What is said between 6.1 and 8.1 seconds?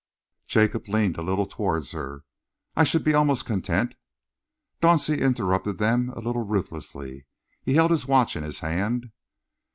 a little ruthlessly. He held his